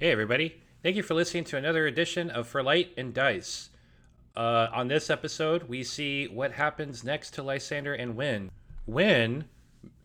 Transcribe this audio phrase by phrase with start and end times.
[0.00, 0.58] Hey, everybody.
[0.82, 3.68] Thank you for listening to another edition of For Light and Dice.
[4.34, 8.50] Uh, on this episode, we see what happens next to Lysander and Wynne.
[8.86, 9.44] Wynne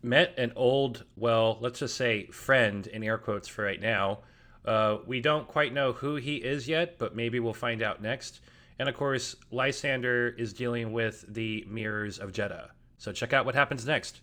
[0.02, 4.18] met an old, well, let's just say friend in air quotes for right now.
[4.66, 8.40] Uh, we don't quite know who he is yet, but maybe we'll find out next.
[8.78, 12.68] And of course, Lysander is dealing with the mirrors of Jedha.
[12.98, 14.20] So check out what happens next.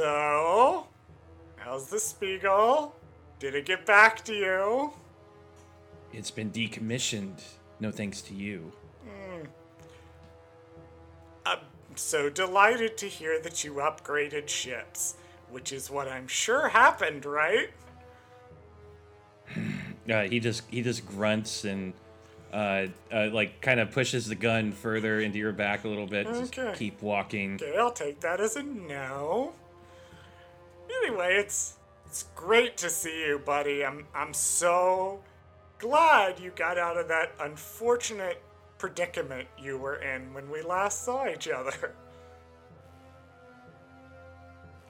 [0.00, 0.88] So,
[1.56, 2.94] how's the Spiegel?
[3.38, 4.92] Did it get back to you?
[6.12, 7.42] It's been decommissioned.
[7.80, 8.72] No thanks to you.
[11.46, 11.60] I'm
[11.94, 15.14] so delighted to hear that you upgraded ships,
[15.50, 17.70] which is what I'm sure happened, right?
[20.08, 21.92] Uh, he just he just grunts and
[22.52, 26.28] uh, uh, like kind of pushes the gun further into your back a little bit.
[26.28, 26.78] Just Okay.
[26.78, 27.54] keep walking.
[27.54, 29.54] Okay, I'll take that as a no.
[31.02, 33.84] Anyway, it's it's great to see you, buddy.
[33.84, 35.20] I'm I'm so
[35.78, 38.42] glad you got out of that unfortunate
[38.78, 41.94] predicament you were in when we last saw each other.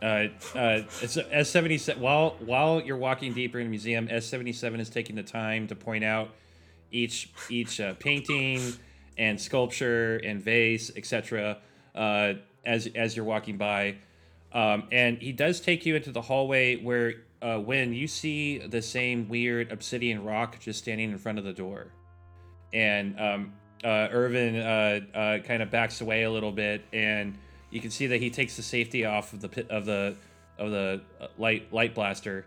[0.03, 2.03] Uh, uh, S seventy seven.
[2.03, 5.67] While while you're walking deeper in the museum, S seventy seven is taking the time
[5.69, 6.29] to point out
[6.93, 8.61] each each uh, painting
[9.17, 11.57] and sculpture and vase, etc.
[11.95, 12.35] Uh,
[12.67, 13.97] as as you're walking by,
[14.57, 17.13] um, and he does take you into the hallway where
[17.43, 21.53] uh, when you see the same weird obsidian rock just standing in front of the
[21.53, 21.93] door,
[22.73, 23.53] and um,
[23.85, 27.37] uh, Irvin uh, uh, kind of backs away a little bit, and
[27.71, 30.17] you can see that he takes the safety off of the pit of the
[30.59, 32.47] of the uh, light light blaster,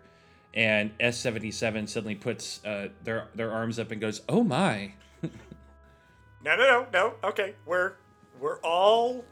[0.52, 4.94] and S seventy seven suddenly puts uh, their their arms up and goes, "Oh my!"
[6.42, 7.14] No, no, no, no.
[7.22, 7.92] Okay, we're
[8.40, 9.26] we're all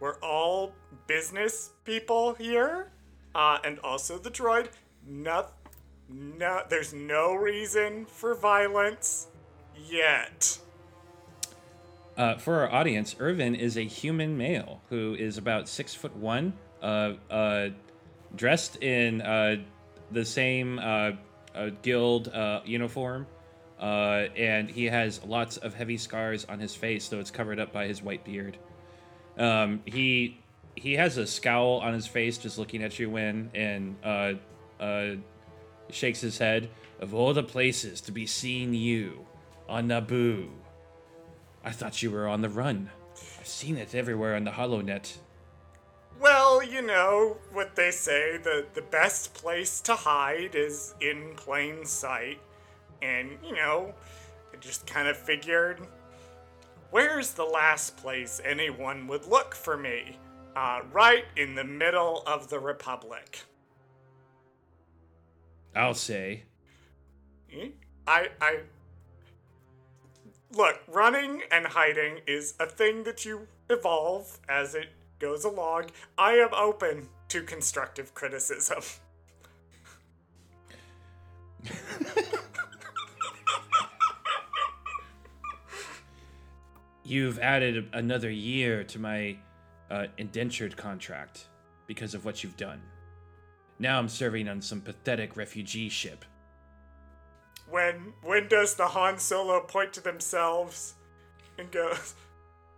[0.00, 0.72] we're all
[1.06, 2.90] business people here,
[3.34, 4.68] uh, and also the droid.
[5.06, 5.46] No,
[6.08, 9.28] no, there's no reason for violence
[9.76, 10.58] yet.
[12.16, 16.52] Uh, for our audience, Irvin is a human male who is about six foot one,
[16.82, 17.68] uh, uh,
[18.36, 19.56] dressed in uh,
[20.10, 21.12] the same uh,
[21.54, 22.30] uh, guild
[22.64, 23.26] uniform,
[23.80, 27.86] and he has lots of heavy scars on his face, though it's covered up by
[27.86, 28.58] his white beard.
[29.38, 30.41] Um, he
[30.74, 34.34] he has a scowl on his face, just looking at you, Wynne, and uh,
[34.80, 35.14] uh,
[35.90, 36.70] shakes his head.
[37.00, 39.26] Of all the places to be seeing you
[39.68, 40.48] on Naboo.
[41.64, 42.90] I thought you were on the run.
[43.40, 45.16] I've seen it everywhere on the HoloNet.
[46.20, 51.84] Well, you know what they say, the, the best place to hide is in plain
[51.84, 52.38] sight.
[53.00, 53.94] And, you know,
[54.52, 55.80] I just kind of figured,
[56.92, 60.16] where's the last place anyone would look for me?
[60.54, 63.40] Uh, right in the middle of the Republic.
[65.74, 66.42] I'll say.
[67.52, 67.68] Eh?
[68.06, 68.60] I, I.
[70.54, 75.86] Look, running and hiding is a thing that you evolve as it goes along.
[76.18, 78.82] I am open to constructive criticism.
[87.04, 89.36] You've added another year to my
[89.92, 91.48] uh, indentured contract
[91.86, 92.80] because of what you've done.
[93.78, 96.24] Now I'm serving on some pathetic refugee ship.
[97.70, 100.94] when when does the Han Solo point to themselves
[101.58, 102.14] and goes,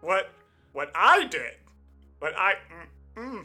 [0.01, 0.31] "What
[0.73, 1.57] what I did?
[2.21, 2.55] What I
[3.17, 3.45] mm, mm."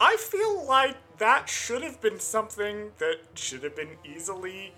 [0.00, 4.74] I feel like that should have been something that should have been easily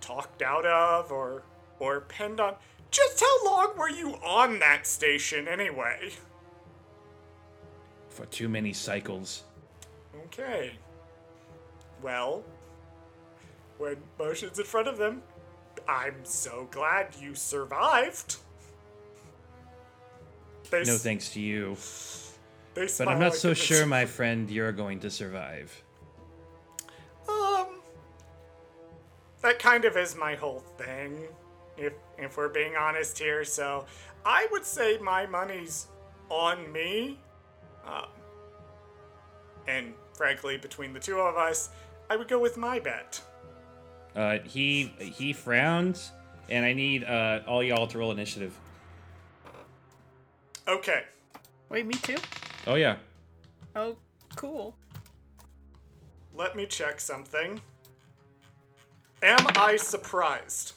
[0.00, 1.42] talked out of or
[1.78, 2.56] or penned on.
[2.96, 6.12] Just how long were you on that station anyway?
[8.08, 9.42] For too many cycles.
[10.24, 10.72] Okay.
[12.00, 12.42] Well,
[13.78, 15.22] Wynne motion's in front of them,
[15.86, 18.36] I'm so glad you survived.
[20.70, 21.76] They No s- thanks to you.
[22.74, 25.82] they But I'm not so sure, my friend, you're going to survive.
[27.28, 27.66] Um,
[29.42, 31.28] that kind of is my whole thing,
[31.76, 33.44] if if we're being honest here.
[33.44, 33.84] So
[34.24, 35.86] I would say my money's
[36.28, 37.18] on me.
[37.86, 38.06] Um,
[39.68, 41.70] and frankly, between the two of us,
[42.10, 43.20] I would go with my bet.
[44.14, 46.12] Uh, he he frowns,
[46.48, 48.56] and I need uh, all y'all to roll initiative.
[50.68, 51.04] Okay.
[51.68, 52.16] Wait, me too?
[52.66, 52.96] Oh yeah.
[53.74, 53.96] Oh,
[54.34, 54.74] cool.
[56.34, 57.60] Let me check something.
[59.22, 60.72] Am I surprised?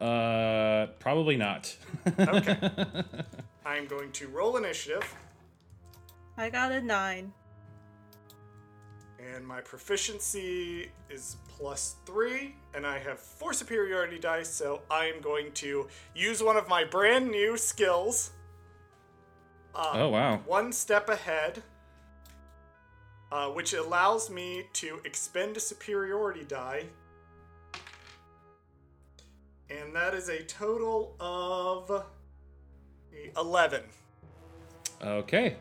[0.00, 1.76] Uh, probably not.
[2.18, 2.58] Okay.
[3.66, 5.02] I'm going to roll initiative,
[6.36, 7.32] I got a nine.
[9.18, 15.22] and my proficiency is plus three, and I have four superiority dice, so I am
[15.22, 18.32] going to use one of my brand new skills.
[19.74, 20.40] Uh, oh wow.
[20.46, 21.62] One step ahead,
[23.32, 26.84] uh, which allows me to expend a superiority die.
[29.70, 32.04] And that is a total of
[33.36, 33.82] 11.
[35.02, 35.56] Okay.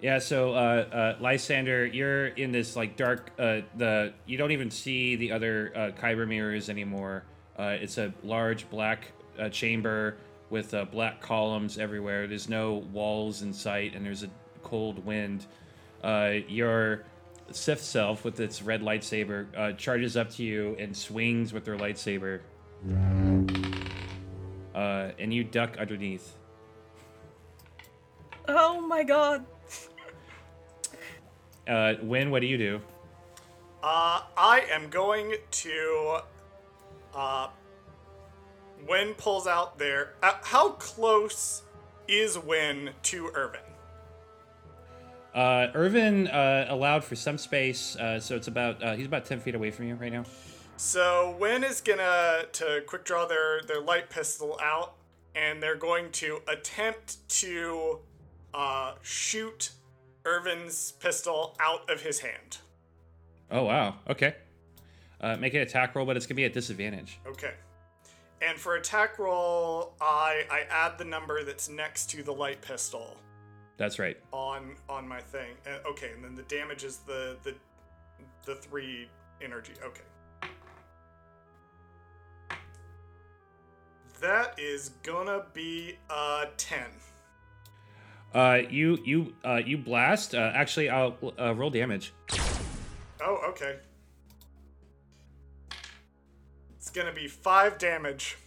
[0.00, 3.30] Yeah, so uh, uh, Lysander, you're in this like dark.
[3.38, 7.24] Uh, the you don't even see the other uh, Kyber mirrors anymore.
[7.58, 10.16] Uh, it's a large black uh, chamber
[10.50, 12.26] with uh, black columns everywhere.
[12.26, 14.30] There's no walls in sight, and there's a
[14.62, 15.46] cold wind.
[16.02, 17.04] Uh, your
[17.50, 21.76] Sith self, with its red lightsaber, uh, charges up to you and swings with their
[21.76, 22.40] lightsaber.
[24.74, 26.34] Uh, and you duck underneath.
[28.46, 29.44] Oh my god.
[31.66, 32.80] Uh, Wynne, what do you do?
[33.82, 36.18] Uh, I am going to.
[37.14, 37.48] Uh,
[38.88, 40.14] Wynne pulls out there.
[40.22, 41.62] Uh, how close
[42.06, 43.60] is Wynne to Irvin?
[45.34, 49.40] Uh, Irvin uh, allowed for some space, uh, so it's about uh, he's about ten
[49.40, 50.24] feet away from you right now.
[50.76, 54.94] So Wynne is gonna to quick draw their their light pistol out,
[55.34, 58.00] and they're going to attempt to
[58.52, 59.70] uh, shoot
[60.24, 62.58] Irvin's pistol out of his hand.
[63.50, 64.34] Oh wow, okay.
[65.20, 67.18] Uh, make an attack roll, but it's gonna be at disadvantage.
[67.26, 67.54] Okay.
[68.42, 73.16] And for attack roll, I I add the number that's next to the light pistol
[73.76, 74.16] That's right.
[74.32, 75.54] on on my thing.
[75.66, 77.54] Uh, okay, and then the damage is the the
[78.44, 79.08] the three
[79.40, 79.72] energy.
[79.82, 80.02] Okay.
[84.24, 86.86] That is gonna be a ten.
[88.32, 90.34] Uh, you you uh, you blast.
[90.34, 92.14] Uh, actually, I'll uh, roll damage.
[93.20, 93.76] Oh, okay.
[96.78, 98.38] It's gonna be five damage.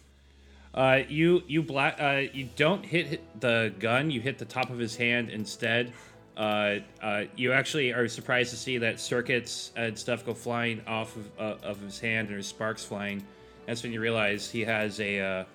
[0.74, 4.10] Uh, you you bla- uh, you don't hit, hit the gun.
[4.10, 5.92] You hit the top of his hand instead.
[6.36, 11.14] Uh, uh, you actually are surprised to see that circuits and stuff go flying off
[11.14, 13.24] of, uh, of his hand and there's sparks flying.
[13.66, 15.46] That's when you realize he has a,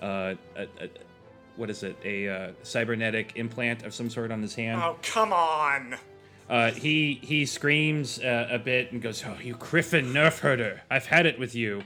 [0.00, 0.88] uh, uh, a, a
[1.56, 1.96] what is it?
[2.04, 4.80] A uh, cybernetic implant of some sort on his hand.
[4.82, 5.96] Oh, come on.
[6.48, 10.82] Uh, he he screams uh, a bit and goes, "Oh, you kriffin nerf herder!
[10.90, 11.82] I've had it with you."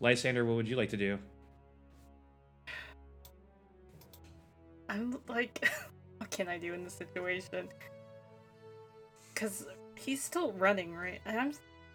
[0.00, 1.18] Lysander, what would you like to do?
[4.88, 5.66] I'm like,
[6.18, 7.68] what can I do in this situation?
[9.32, 11.20] Because he's still running, right?
[11.24, 11.52] And I'm,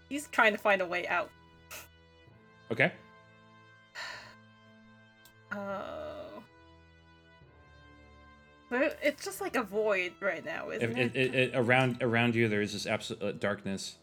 [0.10, 1.30] he's trying to find a way out.
[2.72, 2.92] Okay.
[5.52, 6.44] Oh.
[8.70, 11.16] But it's just like a void right now, isn't it?
[11.16, 13.98] it, it, it, around around you, there is this absolute uh, darkness.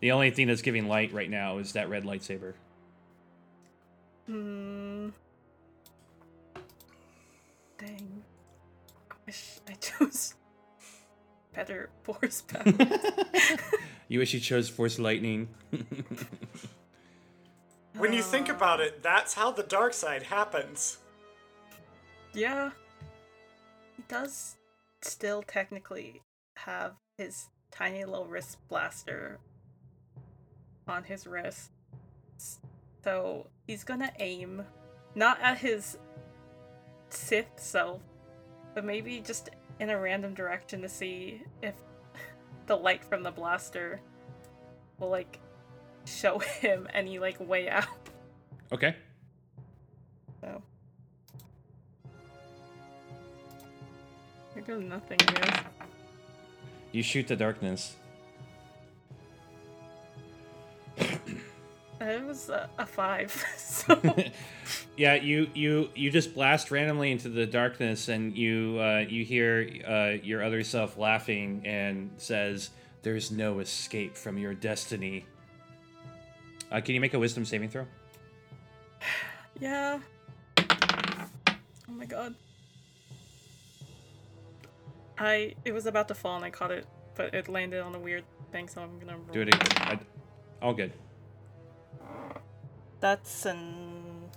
[0.00, 2.54] The only thing that's giving light right now is that red lightsaber.
[4.26, 5.08] Hmm.
[7.78, 8.22] Dang.
[9.10, 10.34] I wish I chose
[11.54, 12.64] better force power.
[14.12, 15.48] You wish you chose Force Lightning.
[18.02, 20.98] When you think about it, that's how the dark side happens.
[22.34, 22.72] yeah.
[23.96, 24.56] He does
[25.02, 26.20] still technically
[26.56, 29.38] have his tiny little wrist blaster
[30.88, 31.70] on his wrist.
[33.04, 34.64] So he's gonna aim
[35.14, 35.96] not at his
[37.08, 38.02] Sith self,
[38.74, 41.76] but maybe just in a random direction to see if
[42.66, 44.00] the light from the blaster
[44.98, 45.38] will like
[46.04, 47.86] show him any like way out.
[48.72, 48.96] Okay.
[50.40, 50.62] So
[54.54, 55.54] you're doing nothing here.
[56.92, 57.96] You shoot the darkness.
[62.00, 63.32] It was a, a five.
[63.56, 64.00] So
[64.96, 69.68] yeah, you you you just blast randomly into the darkness, and you uh, you hear
[69.86, 72.70] uh, your other self laughing and says,
[73.02, 75.26] "There's no escape from your destiny."
[76.72, 77.86] Uh, can you make a wisdom saving throw?
[79.60, 80.00] Yeah.
[80.58, 82.34] Oh my god.
[85.18, 87.98] I it was about to fall and I caught it, but it landed on a
[87.98, 89.32] weird thing, so I'm gonna roll.
[89.32, 89.68] Do it again.
[89.76, 89.98] I,
[90.62, 90.92] all good.
[93.00, 94.30] That's an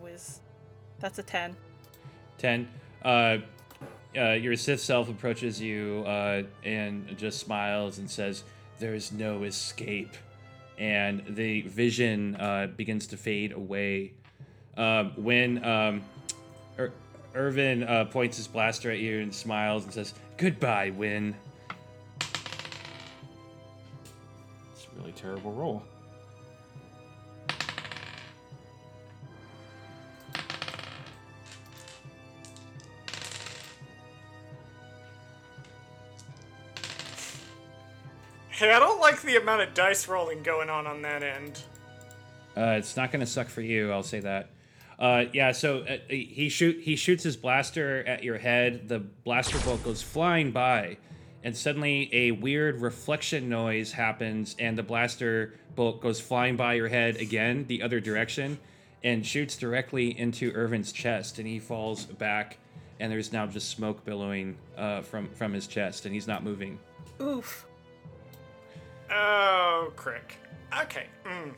[0.00, 0.40] whiz.
[0.98, 1.56] That's a ten.
[2.38, 2.68] 10.
[3.02, 3.38] Uh,
[4.16, 8.42] uh, your Sith self approaches you uh, and just smiles and says,
[8.78, 10.14] There is no escape.
[10.78, 14.12] And the vision uh, begins to fade away.
[14.76, 16.02] Um, when um,
[16.78, 16.92] Ir-
[17.34, 21.34] Irvin uh, points his blaster at you and smiles and says, Goodbye, Wynne.
[24.72, 25.82] It's a really terrible roll.
[38.58, 41.62] Hey, I don't like the amount of dice rolling going on on that end.
[42.56, 43.92] Uh, it's not going to suck for you.
[43.92, 44.50] I'll say that.
[44.98, 45.52] Uh, yeah.
[45.52, 48.88] So uh, he shoot he shoots his blaster at your head.
[48.88, 50.96] The blaster bolt goes flying by,
[51.44, 56.88] and suddenly a weird reflection noise happens, and the blaster bolt goes flying by your
[56.88, 58.58] head again, the other direction,
[59.04, 62.58] and shoots directly into Irvin's chest, and he falls back.
[62.98, 66.80] And there's now just smoke billowing uh, from from his chest, and he's not moving.
[67.20, 67.67] Oof.
[69.10, 70.36] Oh, crick.
[70.82, 71.06] Okay.
[71.24, 71.54] Mm.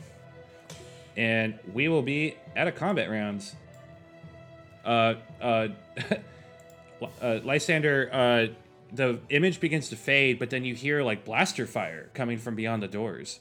[1.16, 3.54] and we will be at a combat rounds.
[4.84, 5.68] Uh, uh,
[7.22, 8.46] uh, Lysander, uh,
[8.92, 12.82] the image begins to fade, but then you hear like blaster fire coming from beyond
[12.82, 13.40] the doors.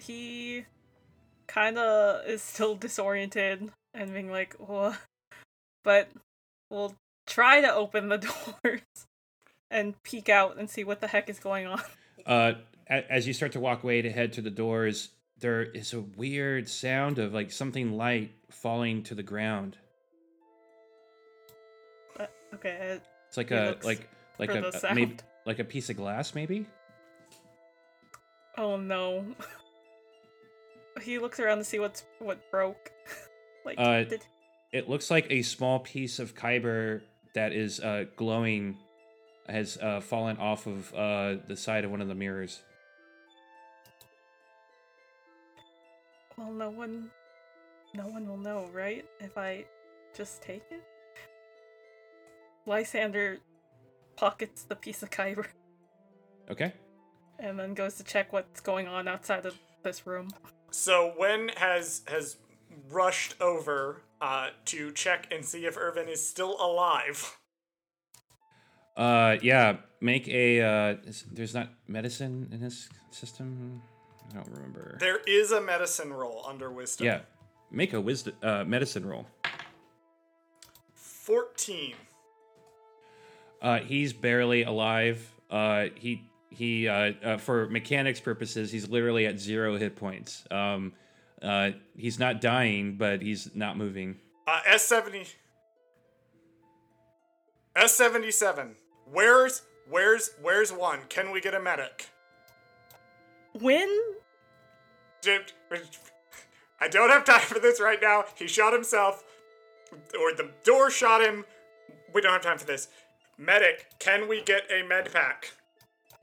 [0.00, 0.64] He
[1.46, 4.98] kind of is still disoriented and being like, what?
[5.82, 6.10] But
[6.70, 6.94] we'll
[7.26, 8.18] try to open the
[8.64, 8.80] doors
[9.74, 11.82] and peek out and see what the heck is going on.
[12.26, 12.54] Uh,
[12.88, 16.66] as you start to walk away to head to the doors, there is a weird
[16.70, 19.76] sound of like something light falling to the ground.
[22.16, 26.34] But, okay, It's like a like like a, a maybe, like a piece of glass,
[26.34, 26.64] maybe.
[28.56, 29.26] oh no.
[31.02, 32.90] he looks around to see what's what broke.
[33.66, 34.24] like, Uh, did,
[34.72, 37.02] It looks like a small piece of kyber
[37.34, 38.78] that is uh, glowing
[39.48, 42.62] has uh, fallen off of uh, the side of one of the mirrors.
[46.36, 47.10] well, no one,
[47.94, 49.04] no one will know, right?
[49.20, 49.64] If I
[50.16, 50.82] just take it.
[52.66, 53.38] Lysander
[54.16, 55.46] pockets the piece of kyber
[56.50, 56.72] Okay.
[57.38, 60.30] and then goes to check what's going on outside of this room.
[60.70, 62.36] So Wynne has has
[62.90, 67.36] rushed over uh, to check and see if Irvin is still alive.
[68.96, 69.76] Uh, yeah.
[70.00, 70.60] Make a.
[70.60, 73.80] Uh, is, there's not medicine in this system.
[74.30, 74.96] I don't remember.
[75.00, 77.06] There is a medicine roll under wisdom.
[77.06, 77.20] Yeah.
[77.70, 79.26] Make a wisdom uh, medicine roll.
[80.94, 81.94] Fourteen.
[83.62, 85.26] Uh, he's barely alive.
[85.50, 90.44] Uh, he he uh, uh, for mechanics purposes, he's literally at zero hit points.
[90.50, 90.92] Um,
[91.40, 94.16] uh, he's not dying, but he's not moving.
[94.46, 95.26] Uh, S seventy.
[97.74, 98.76] S seventy seven.
[99.10, 101.00] Where's where's where's one?
[101.08, 102.08] Can we get a medic?
[103.52, 103.88] When
[106.80, 108.24] I don't have time for this right now.
[108.34, 109.24] He shot himself,
[109.92, 111.44] or the door shot him.
[112.12, 112.88] We don't have time for this.
[113.38, 115.52] Medic, can we get a med pack?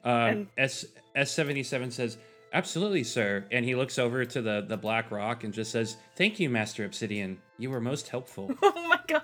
[0.04, 0.86] Um, S
[1.16, 2.18] S seventy seven says,
[2.54, 6.40] "Absolutely, sir." And he looks over to the the black rock and just says, "Thank
[6.40, 7.40] you, Master Obsidian.
[7.58, 9.24] You were most helpful." Oh my god.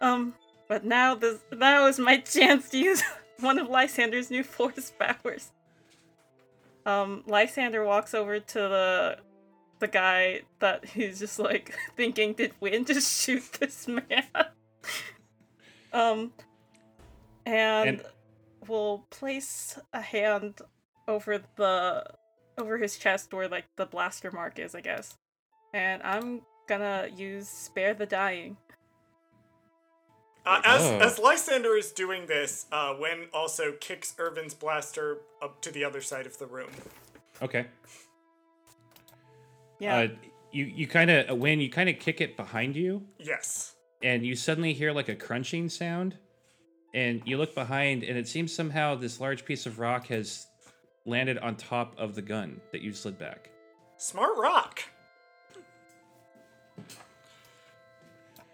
[0.00, 0.34] Um,
[0.68, 3.02] but now this now is my chance to use
[3.40, 5.52] one of Lysander's new force powers.
[6.86, 9.18] Um, Lysander walks over to the
[9.80, 14.24] the guy that he's just like thinking, did Win just shoot this man?
[15.92, 16.32] um,
[17.46, 18.02] and, And-
[18.66, 20.60] will place a hand
[21.06, 22.04] over the
[22.58, 25.16] over his chest where like the blaster mark is, I guess.
[25.72, 28.56] And I'm gonna use spare the dying.
[30.48, 30.98] Uh, as Oh.
[30.98, 36.00] as Lysander is doing this, uh, Wynne also kicks Irvin's blaster up to the other
[36.00, 36.70] side of the room.
[37.42, 37.66] Okay.
[39.78, 39.96] Yeah.
[39.98, 40.08] Uh,
[40.50, 43.74] you you kind of when you kind of kick it behind you, Yes.
[44.02, 46.16] and you suddenly hear like a crunching sound,
[46.94, 50.46] and you look behind, and it seems somehow this large piece of rock has
[51.04, 53.50] landed on top of the gun that you slid back.
[53.98, 54.80] Smart rock.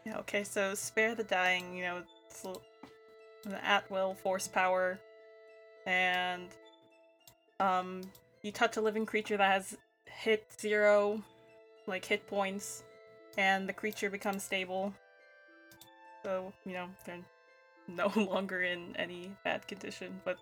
[0.05, 4.99] Yeah, okay, so spare the dying, you know, it's an at will force power,
[5.87, 6.49] and
[7.61, 8.03] Um,
[8.43, 11.23] you touch a living creature that has hit zero,
[11.87, 12.83] like hit points,
[13.39, 14.93] and the creature becomes stable.
[16.25, 17.19] So you know they're
[17.89, 20.21] no longer in any bad condition.
[20.25, 20.37] But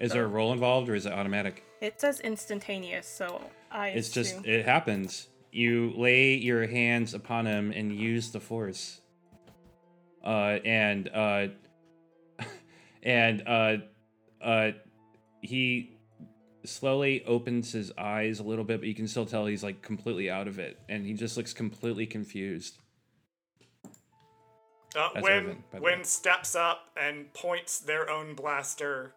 [0.00, 1.62] Is there a roll involved or is it automatic?
[1.80, 3.88] it says instantaneous, so I.
[3.90, 5.28] It's just it happens.
[5.50, 9.00] You lay your hands upon him and use the force.
[10.24, 11.46] Uh, and uh,
[13.02, 13.76] and uh,
[14.42, 14.70] uh,
[15.40, 15.96] he
[16.64, 20.30] slowly opens his eyes a little bit, but you can still tell he's like completely
[20.30, 22.78] out of it, and he just looks completely confused.
[24.96, 29.14] Uh, That's when Wynne steps up and points their own blaster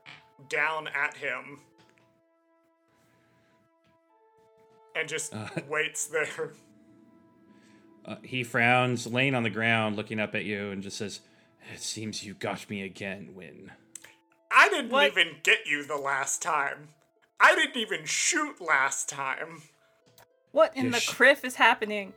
[0.49, 1.59] down at him,
[4.95, 5.47] and just Uh.
[5.69, 6.53] waits there.
[8.05, 11.21] Uh, he frowns, laying on the ground, looking up at you, and just says,
[11.73, 13.71] "It seems you got me again, Wynne."
[14.51, 15.11] I didn't What?
[15.11, 16.89] even get you the last time.
[17.39, 19.61] I didn't even shoot last time.
[20.51, 22.13] what in You the sh- criff is happening?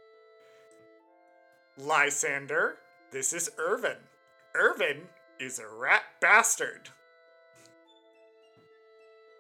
[1.78, 2.76] Lysander,
[3.12, 3.96] this is Irvin.
[4.54, 5.02] Irvin
[5.38, 6.90] is a rat bastard.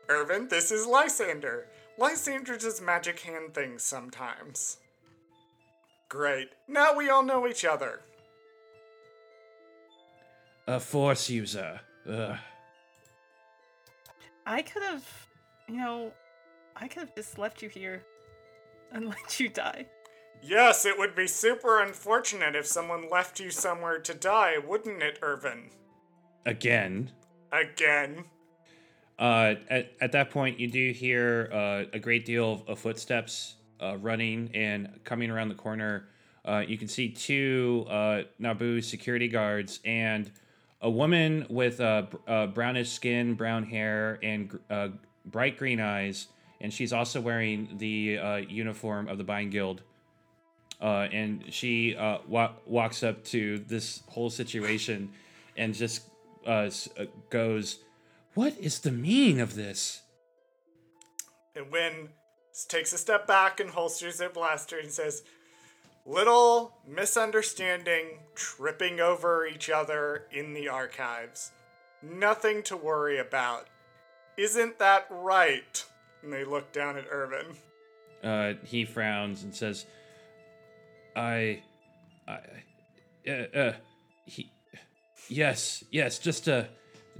[0.08, 1.66] Irvin, this is Lysander.
[1.98, 4.78] Lysander does magic hand things sometimes.
[6.08, 6.50] Great.
[6.68, 8.00] Now we all know each other.
[10.66, 11.80] A force user.
[12.08, 12.36] Ugh.
[14.46, 15.04] I could have,
[15.68, 16.12] you know,
[16.76, 18.02] I could have just left you here
[18.92, 19.86] and let you die.
[20.42, 25.18] Yes, it would be super unfortunate if someone left you somewhere to die, wouldn't it,
[25.22, 25.70] Irvin?
[26.44, 27.10] Again.
[27.50, 28.24] Again.
[29.18, 33.54] Uh, at, at that point, you do hear uh, a great deal of, of footsteps
[33.80, 36.08] uh, running and coming around the corner.
[36.44, 40.30] Uh, you can see two uh, Naboo security guards and
[40.82, 44.58] a woman with br- brownish skin, brown hair, and
[45.24, 46.26] bright green eyes.
[46.60, 49.82] And she's also wearing the uniform of the Byne Guild.
[50.80, 51.94] And she
[52.28, 55.10] wa- walks up to this whole situation
[55.56, 56.02] and just
[57.30, 57.78] goes,
[58.34, 60.02] What is the meaning of this?
[61.54, 62.08] And Wynne
[62.50, 65.22] s- takes a step back and holsters their blaster and says,
[66.06, 71.52] Little misunderstanding, tripping over each other in the archives.
[72.02, 73.68] Nothing to worry about.
[74.36, 75.84] Isn't that right?
[76.22, 77.56] And they look down at Irvin.
[78.22, 79.86] Uh, he frowns and says,
[81.16, 81.62] I.
[82.26, 82.38] I.
[83.26, 83.72] Uh, uh,
[84.26, 84.50] he.
[85.28, 86.68] Yes, yes, just a.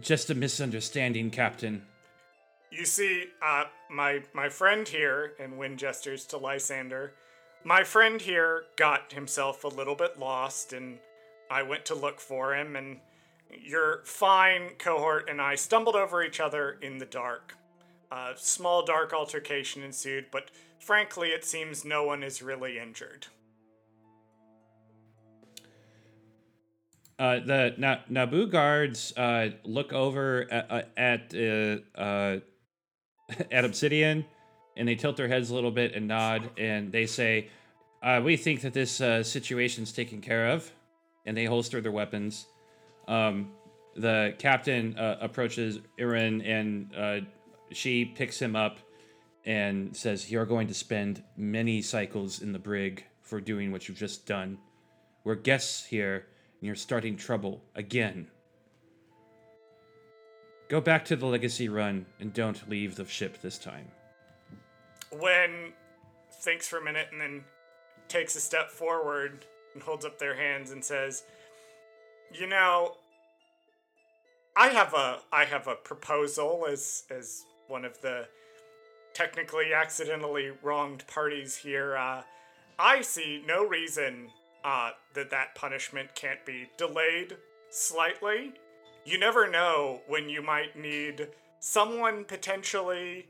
[0.01, 1.83] Just a misunderstanding, Captain.
[2.71, 7.13] You see, uh, my my friend here, and Wynne gestures to Lysander.
[7.63, 10.99] My friend here got himself a little bit lost, and
[11.51, 12.77] I went to look for him.
[12.77, 12.99] And
[13.63, 17.57] your fine cohort and I stumbled over each other in the dark.
[18.11, 23.27] A small dark altercation ensued, but frankly, it seems no one is really injured.
[27.19, 32.41] Uh, the Na- Naboo guards uh, look over at uh, at, uh, uh,
[33.53, 34.25] at Obsidian,
[34.77, 37.49] and they tilt their heads a little bit and nod, and they say,
[38.03, 40.73] uh, "We think that this uh, situation's taken care of,"
[41.25, 42.47] and they holster their weapons.
[43.07, 43.53] Um,
[43.95, 47.21] the captain uh, approaches Irvin, and uh,
[47.71, 48.79] she picks him up
[49.45, 53.99] and says, "You're going to spend many cycles in the brig for doing what you've
[53.99, 54.59] just done.
[55.23, 56.27] We're guests here."
[56.65, 58.27] And you're starting trouble again.
[60.71, 63.89] Go back to the legacy run and don't leave the ship this time.
[65.13, 65.75] Wynne
[66.41, 67.45] thinks for a minute and then
[68.09, 71.25] takes a step forward and holds up their hands and says,
[72.33, 72.97] "You know,
[74.57, 78.27] I have a I have a proposal as as one of the
[79.13, 81.95] technically accidentally wronged parties here.
[81.95, 82.23] Uh,
[82.79, 84.31] I see no reason
[84.65, 87.37] uh, that that punishment can't be delayed
[87.71, 88.55] slightly.
[89.05, 91.29] You never know when you might need
[91.61, 93.27] someone potentially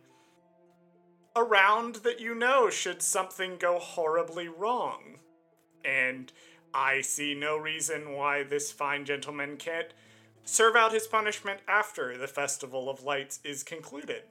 [1.36, 5.18] around that you know should something go horribly wrong.
[5.84, 6.32] And
[6.72, 9.92] I see no reason why this fine gentleman can't
[10.44, 14.22] serve out his punishment after the Festival of Lights is concluded.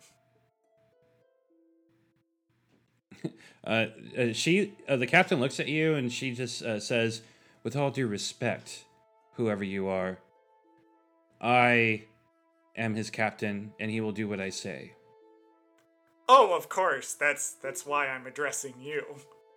[3.66, 3.86] Uh,
[4.20, 7.22] uh, she, uh, the captain looks at you and she just uh, says,
[7.64, 8.84] "With all due respect,
[9.36, 10.18] whoever you are,
[11.40, 12.04] I
[12.76, 14.96] am his captain, and he will do what I say."
[16.28, 19.06] Oh, of course, that's that's why I'm addressing you.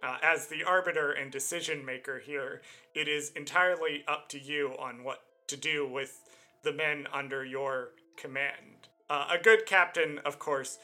[0.03, 2.63] Uh, as the arbiter and decision maker here,
[2.95, 6.21] it is entirely up to you on what to do with
[6.63, 8.89] the men under your command.
[9.09, 10.79] Uh, a good captain, of course,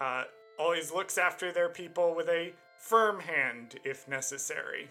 [0.00, 0.24] uh,
[0.58, 4.90] always looks after their people with a firm hand if necessary.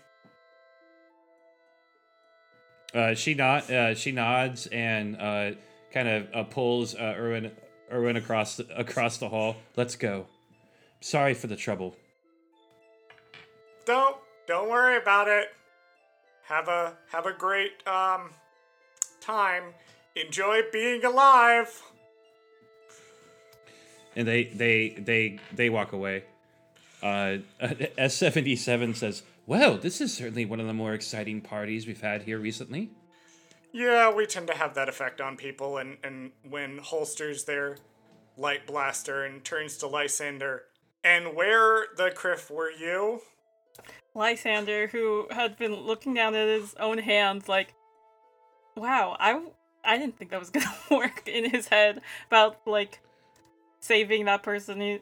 [2.94, 5.52] Uh, she not uh, she nods and uh,
[5.92, 7.52] kind of uh, pulls uh, Irvin
[7.92, 9.58] Irvin across the, across the hall.
[9.76, 10.26] Let's go.
[11.02, 11.96] Sorry for the trouble.
[13.86, 15.48] Don't don't worry about it.
[16.46, 18.32] Have a have a great um
[19.20, 19.74] time.
[20.16, 21.84] Enjoy being alive.
[24.18, 26.24] And they they they they walk away.
[27.02, 27.38] Uh,
[27.98, 32.02] S seventy seven says, "Well, this is certainly one of the more exciting parties we've
[32.02, 32.90] had here recently."
[33.72, 37.78] Yeah, we tend to have that effect on people, and, and Wynne holsters their
[38.36, 40.64] light blaster and turns to Lysander.
[41.04, 43.22] And where the criff were you?
[44.16, 47.76] Lysander, who had been looking down at his own hands, like,
[48.76, 49.42] wow, I,
[49.84, 53.00] I didn't think that was gonna work in his head about, like,
[53.80, 55.00] saving that person.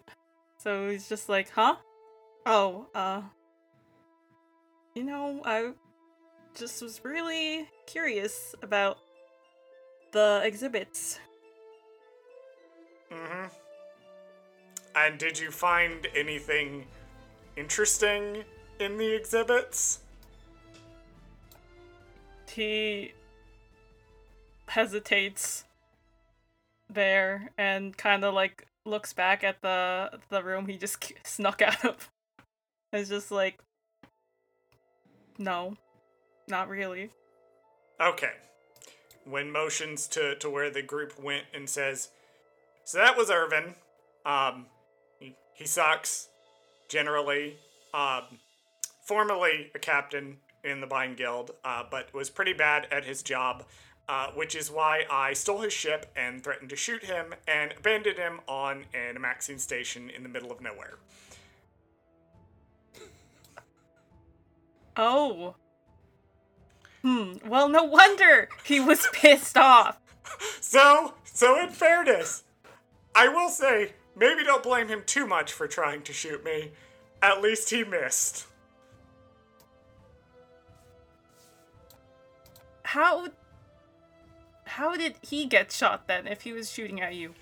[0.57, 1.75] So he's just like, huh?
[2.45, 3.21] Oh, uh,
[4.93, 5.71] you know, I
[6.55, 8.97] just was really curious about
[10.11, 11.19] the exhibits.
[13.11, 13.47] Mm-hmm.
[14.95, 16.85] And did you find anything
[17.57, 18.45] interesting
[18.79, 19.99] in the exhibits?
[22.49, 23.11] He
[24.69, 25.64] hesitates
[26.89, 31.83] there and kind of like looks back at the the room he just snuck out
[31.85, 32.09] of.
[32.93, 33.59] It's just like,
[35.37, 35.75] no,
[36.47, 37.11] not really.
[37.99, 38.31] Okay.
[39.25, 42.09] Wynne motions to, to where the group went and says,
[42.83, 43.75] So that was Irvin.
[44.25, 44.67] Um,
[45.19, 46.29] he, he sucks,
[46.89, 47.57] generally.
[47.93, 48.23] Um,
[49.05, 53.63] formerly a captain in the Byne Guild, uh, but was pretty bad at his job,
[54.07, 58.17] uh, which is why I stole his ship and threatened to shoot him and abandoned
[58.17, 60.95] him on an Amaxine station in the middle of nowhere.
[64.97, 65.55] Oh.
[67.01, 67.33] Hmm.
[67.47, 69.99] Well, no wonder he was pissed off.
[70.61, 72.43] So, so in fairness,
[73.13, 76.71] I will say, maybe don't blame him too much for trying to shoot me.
[77.21, 78.47] At least he missed.
[82.83, 83.27] How
[84.75, 87.33] How did he get shot then if he was shooting at you?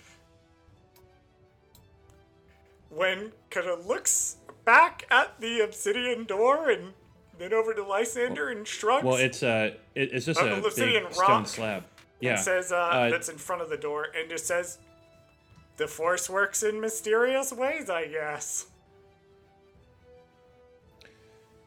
[2.91, 6.93] Wynne Kata looks back at the obsidian door and
[7.39, 9.03] then over to Lysander and shrugs.
[9.03, 11.25] Well, it's uh, it, it's just Uh, a obsidian big rock.
[11.25, 11.83] stone slab.
[12.19, 12.33] Yeah.
[12.33, 14.77] and says uh, Uh, that's in front of the door and just says,
[15.77, 18.67] "The force works in mysterious ways, I guess."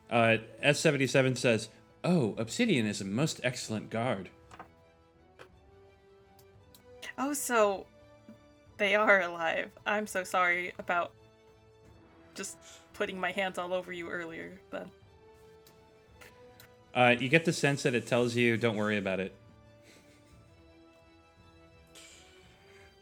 [0.09, 1.69] Uh, S77 says,
[2.05, 4.29] Oh, Obsidian is a most excellent guard.
[7.19, 7.87] Oh, so
[8.79, 9.71] they are alive.
[9.87, 11.13] I'm so sorry about
[12.35, 12.59] just
[12.93, 14.53] putting my hands all over you earlier.
[14.71, 14.91] Then
[16.95, 19.35] Uh, you get the sense that it tells you, don't worry about it.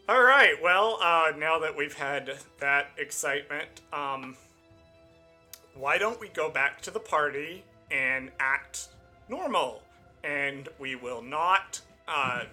[0.08, 0.54] All right.
[0.62, 4.36] Well, uh, now that we've had that excitement, um,
[5.74, 8.88] why don't we go back to the party and act
[9.28, 9.82] normal?
[10.24, 12.44] And we will not uh,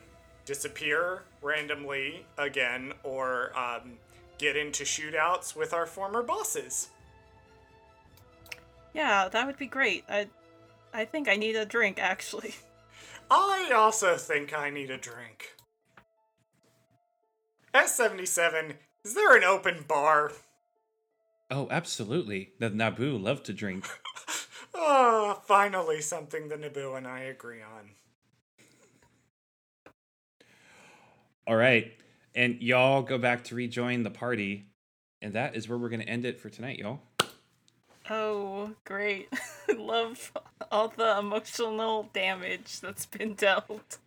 [0.45, 3.93] disappear randomly again or um,
[4.37, 6.89] get into shootouts with our former bosses.
[8.93, 10.03] yeah, that would be great.
[10.09, 10.27] I
[10.93, 12.55] I think I need a drink actually.
[13.31, 15.55] I also think I need a drink.
[17.73, 18.73] S77,
[19.05, 20.33] is there an open bar?
[21.49, 22.51] Oh, absolutely.
[22.59, 23.87] The Naboo love to drink.
[24.73, 27.91] Ah, finally something the Naboo and I agree on.
[31.47, 31.91] All right.
[32.35, 34.65] And y'all go back to rejoin the party.
[35.21, 36.99] And that is where we're going to end it for tonight, y'all.
[38.09, 39.29] Oh, great.
[39.77, 40.31] Love
[40.71, 43.99] all the emotional damage that's been dealt.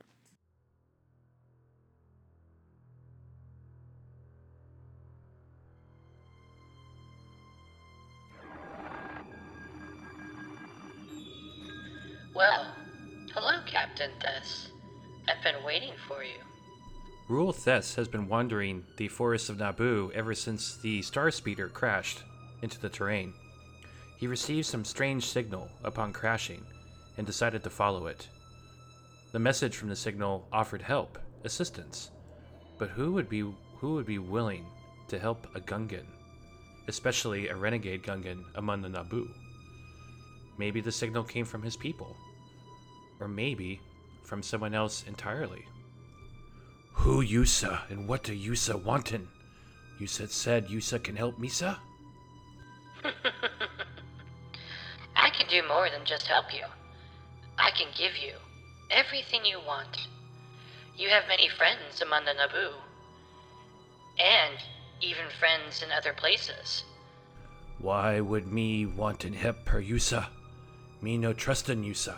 [12.35, 12.75] Well,
[13.33, 14.71] hello, Captain Thess.
[15.29, 16.35] I've been waiting for you.
[17.27, 22.23] Rule Thess has been wandering the forests of Naboo ever since the Star Speeder crashed
[22.61, 23.33] into the terrain.
[24.19, 26.63] He received some strange signal upon crashing
[27.17, 28.29] and decided to follow it.
[29.33, 32.11] The message from the signal offered help, assistance,
[32.79, 33.41] but who would be
[33.79, 34.67] who would be willing
[35.09, 36.07] to help a Gungan,
[36.89, 39.31] especially a renegade Gungan among the Naboo?
[40.59, 42.17] Maybe the signal came from his people,
[43.19, 43.81] or maybe
[44.25, 45.65] from someone else entirely.
[46.95, 49.29] Who Yusa and what do Yusa wantin'?
[50.01, 51.79] Yusa said Yusa can help Misa?
[55.17, 56.65] I can do more than just help you.
[57.59, 58.35] I can give you
[58.91, 60.09] everything you want.
[60.97, 62.73] You have many friends among the Naboo,
[64.19, 64.57] and
[65.01, 66.85] even friends in other places.
[67.79, 70.29] Why would me want and help her Yusa?
[71.03, 72.17] Me no trust in Yusa.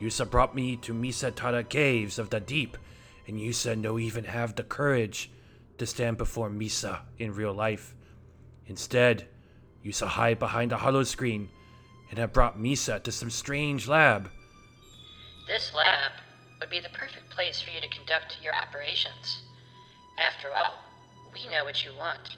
[0.00, 2.76] Yusa brought me to Misa Tada caves of the deep,
[3.28, 5.30] and Yusa no even have the courage
[5.76, 7.94] to stand before Misa in real life.
[8.66, 9.28] Instead,
[9.84, 11.50] Yusa hide behind a holo screen
[12.10, 14.30] and have brought Misa to some strange lab.
[15.46, 16.12] This lab
[16.58, 19.42] would be the perfect place for you to conduct your operations.
[20.18, 20.82] After all,
[21.32, 22.36] we know what you want.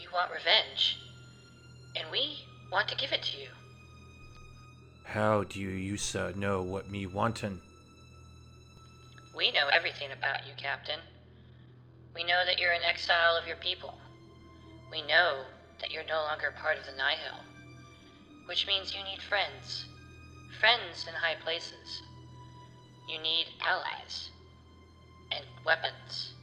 [0.00, 0.98] You want revenge,
[1.96, 3.48] and we want to give it to you.
[5.04, 7.60] How do you Yusa know what me wantin'?
[9.36, 11.00] We know everything about you, Captain.
[12.14, 13.94] We know that you're an exile of your people.
[14.90, 15.44] We know
[15.80, 17.38] that you're no longer part of the Nihil,
[18.46, 19.86] which means you need friends.
[20.58, 22.02] Friends in high places.
[23.08, 24.30] You need allies.
[25.30, 26.34] And weapons.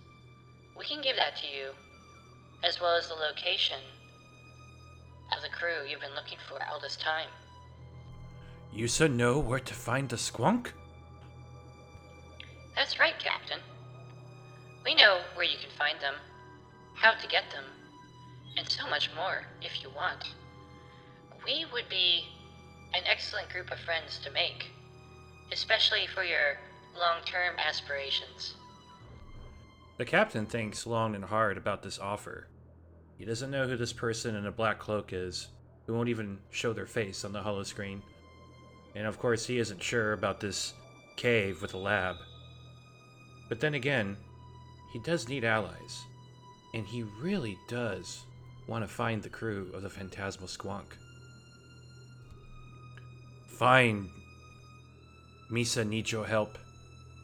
[0.77, 1.71] We can give that to you,
[2.63, 3.79] as well as the location
[5.35, 7.27] of the crew you've been looking for all this time.
[8.73, 10.67] Yusa know where to find the squonk?
[12.77, 13.57] That's right, Captain.
[14.85, 16.13] We know where you can find them,
[16.93, 17.63] how to get them,
[18.55, 20.35] and so much more if you want.
[21.43, 22.25] We would be
[22.93, 24.67] an excellent group of friends to make,
[25.51, 26.59] especially for your
[26.95, 28.53] long term aspirations.
[29.97, 32.47] The captain thinks long and hard about this offer.
[33.17, 35.47] He doesn't know who this person in a black cloak is,
[35.87, 38.03] who won't even show their face on the holo screen.
[38.93, 40.75] And of course, he isn't sure about this
[41.15, 42.17] cave with a lab.
[43.49, 44.17] But then again,
[44.91, 46.05] he does need allies.
[46.73, 48.25] And he really does
[48.67, 50.97] want to find the crew of the Phantasmal Squonk.
[53.47, 54.09] Fine.
[55.51, 56.57] Misa needs your help.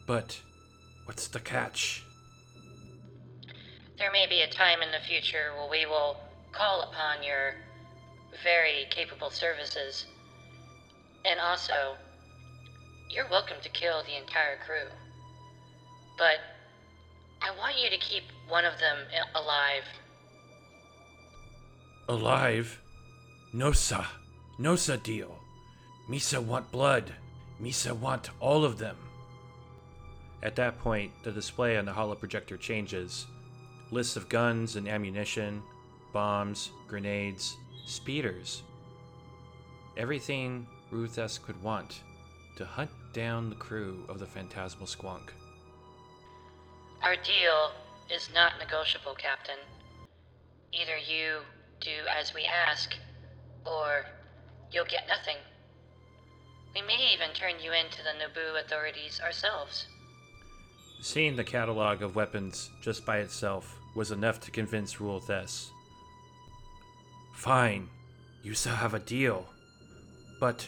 [0.06, 0.40] But
[1.04, 2.04] what's the catch?
[3.98, 6.16] There may be a time in the future where we will
[6.52, 7.54] call upon your
[8.42, 10.06] very capable services.
[11.24, 11.96] And also,
[13.10, 14.88] you're welcome to kill the entire crew.
[16.16, 16.40] But
[17.42, 18.98] I want you to keep one of them
[19.34, 19.84] alive.
[22.08, 22.80] Alive?
[23.52, 24.04] No, sir.
[24.58, 25.38] No, sir, deal.
[26.08, 27.12] Misa want blood.
[27.60, 28.96] Misa want all of them.
[30.42, 33.26] At that point, the display on the holo projector changes.
[33.90, 35.62] Lists of guns and ammunition,
[36.12, 38.62] bombs, grenades, speeders.
[39.96, 42.00] Everything Rule Thess could want
[42.56, 45.30] to hunt down the crew of the Phantasmal Squonk.
[47.04, 47.72] Our deal
[48.10, 49.58] is not negotiable, Captain.
[50.72, 51.40] Either you
[51.78, 52.94] do as we ask,
[53.66, 54.06] or
[54.72, 55.36] you'll get nothing.
[56.74, 59.84] We may even turn you in to the Naboo authorities ourselves.
[61.02, 65.70] Seeing the catalog of weapons just by itself was enough to convince Rule Thess.
[67.34, 67.90] Fine.
[68.42, 69.46] You shall have a deal.
[70.40, 70.66] But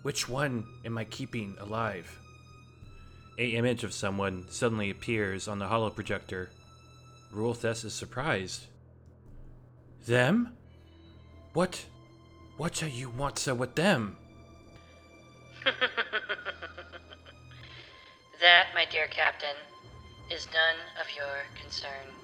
[0.00, 2.18] which one am I keeping alive?
[3.38, 6.50] A image of someone suddenly appears on the holo projector.
[7.32, 8.66] Rule Thess is surprised.
[10.06, 10.56] Them?
[11.52, 11.84] What?
[12.56, 14.16] What shall you want, sir, with them?
[18.40, 19.56] That, my dear Captain,
[20.30, 22.19] is none of your concern.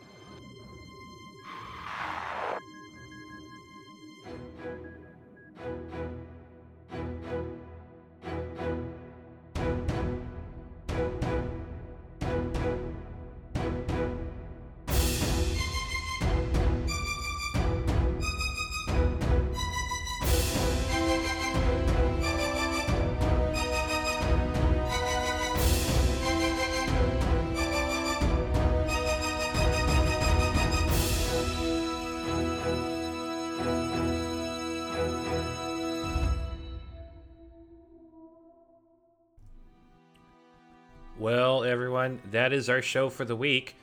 [42.31, 43.77] That is our show for the week.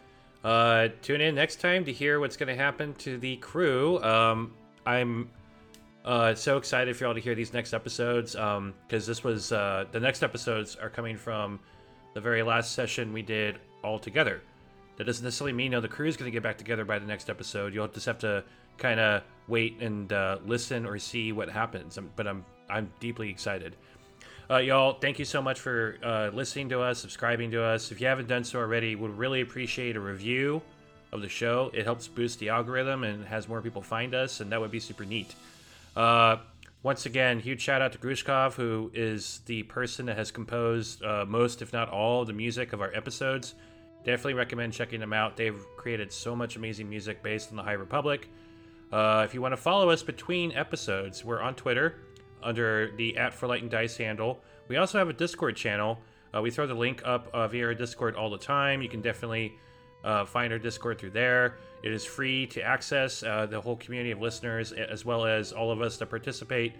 [0.44, 4.04] Uh, tune in next time to hear what's going to happen to the crew.
[4.04, 4.54] Um,
[4.86, 5.30] I'm
[6.04, 10.00] uh, so excited for y'all to hear these next episodes because this was uh, the
[10.00, 11.60] next episodes are coming from
[12.14, 14.42] the very last session we did all together.
[14.98, 17.00] That doesn't necessarily mean you know, the crew is going to get back together by
[17.00, 17.74] the next episode.
[17.74, 18.44] You'll just have to
[18.78, 21.98] kind of wait and uh, listen or see what happens.
[21.98, 23.76] Um, but I'm I'm deeply excited.
[24.50, 27.92] Uh, y'all, thank you so much for uh, listening to us, subscribing to us.
[27.92, 30.62] If you haven't done so already, would really appreciate a review
[31.14, 31.72] of the show.
[31.74, 34.82] It helps boost the algorithm and has more people find us, and that would be
[34.82, 35.34] super neat.
[35.96, 36.38] Uh,
[36.82, 41.24] once again, huge shout out to Grushkov, who is the person that has composed uh,
[41.26, 43.54] most, if not all, of the music of our episodes.
[44.04, 45.38] Definitely recommend checking them out.
[45.38, 48.28] They've created so much amazing music based on the High Republic.
[48.92, 51.96] Uh, if you want to follow us between episodes, we're on Twitter
[52.44, 54.42] under the at for light and dice handle.
[54.68, 56.00] We also have a Discord channel.
[56.36, 58.82] Uh, we throw the link up uh, via our Discord all the time.
[58.82, 59.54] You can definitely
[60.04, 61.58] uh, find our Discord through there.
[61.84, 63.24] It is free to access.
[63.24, 66.74] Uh, the whole community of listeners, as well as all of us that participate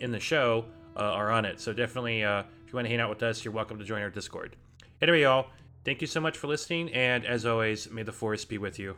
[0.00, 0.64] in the show,
[0.96, 1.60] uh, are on it.
[1.60, 4.02] So definitely, uh, if you want to hang out with us, you're welcome to join
[4.02, 4.56] our Discord.
[5.02, 5.48] Anyway, y'all,
[5.84, 8.96] thank you so much for listening, and as always, may the force be with you.